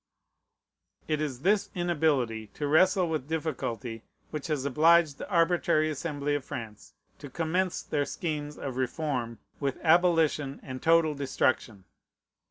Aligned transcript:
It 1.07 1.21
is 1.21 1.41
this 1.41 1.69
inability 1.75 2.47
to 2.57 2.65
wrestle 2.65 3.07
with 3.07 3.27
difficulty 3.29 4.01
which 4.31 4.47
has 4.47 4.65
obliged 4.65 5.19
the 5.19 5.29
arbitrary 5.29 5.91
Assembly 5.91 6.33
of 6.33 6.43
France 6.43 6.95
to 7.19 7.29
commence 7.29 7.83
their 7.83 8.05
schemes 8.05 8.57
of 8.57 8.77
reform 8.77 9.37
with 9.59 9.77
abolition 9.83 10.59
and 10.63 10.81
total 10.81 11.13
destruction. 11.13 11.83